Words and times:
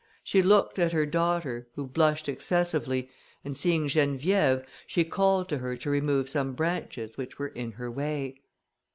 She 0.23 0.41
looked 0.41 0.79
at 0.79 0.93
her 0.93 1.05
daughter, 1.05 1.67
who 1.75 1.85
blushed 1.85 2.27
excessively, 2.27 3.11
and 3.45 3.55
seeing 3.55 3.85
Geneviève, 3.85 4.65
she 4.87 5.03
called 5.03 5.47
to 5.49 5.59
her 5.59 5.77
to 5.77 5.89
remove 5.91 6.27
some 6.27 6.53
branches, 6.53 7.19
which 7.19 7.37
were 7.37 7.49
in 7.49 7.73
her 7.73 7.91
way. 7.91 8.41